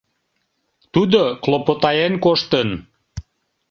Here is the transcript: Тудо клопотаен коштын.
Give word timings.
Тудо 0.93 1.21
клопотаен 1.43 2.13
коштын. 2.25 2.69